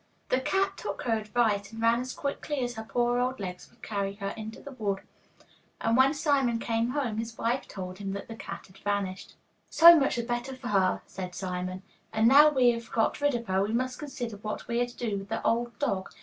The 0.29 0.39
cat 0.41 0.77
took 0.77 1.03
her 1.03 1.15
advice, 1.15 1.71
and 1.71 1.79
ran 1.79 2.01
as 2.01 2.11
quickly 2.11 2.61
as 2.61 2.73
her 2.73 2.83
poor 2.83 3.19
old 3.19 3.39
legs 3.39 3.69
would 3.69 3.83
carry 3.83 4.15
her 4.15 4.29
into 4.29 4.59
the 4.59 4.71
wood, 4.71 5.01
and 5.79 5.95
when 5.95 6.15
Simon 6.15 6.57
came 6.57 6.89
home, 6.89 7.17
his 7.19 7.37
wife 7.37 7.67
told 7.67 7.99
him 7.99 8.13
that 8.13 8.27
the 8.27 8.33
cat 8.35 8.65
had 8.65 8.79
vanished. 8.79 9.35
'So 9.69 9.99
much 9.99 10.15
the 10.15 10.23
better 10.23 10.55
for 10.55 10.69
her,' 10.69 11.03
said 11.05 11.35
Simon. 11.35 11.83
'And 12.11 12.27
now 12.27 12.49
we 12.49 12.71
have 12.71 12.91
got 12.91 13.21
rid 13.21 13.35
of 13.35 13.45
her, 13.45 13.61
we 13.61 13.73
must 13.73 13.99
consider 13.99 14.37
what 14.37 14.67
we 14.67 14.81
are 14.81 14.87
to 14.87 14.97
do 14.97 15.19
with 15.19 15.29
the 15.29 15.39
old 15.45 15.77
dog. 15.77 16.09